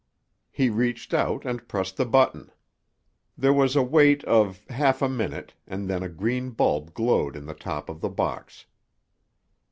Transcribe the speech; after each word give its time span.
He 0.49 0.71
reached 0.71 1.13
out 1.13 1.45
and 1.45 1.67
pressed 1.67 1.95
the 1.95 2.07
button. 2.07 2.49
There 3.37 3.53
was 3.53 3.75
a 3.75 3.83
wait 3.83 4.23
of 4.23 4.65
half 4.69 4.99
a 5.03 5.07
minute, 5.07 5.53
and 5.67 5.87
then 5.87 6.01
a 6.01 6.09
green 6.09 6.49
bulb 6.49 6.95
glowed 6.95 7.35
in 7.35 7.45
the 7.45 7.53
top 7.53 7.87
of 7.87 8.01
the 8.01 8.09
box. 8.09 8.65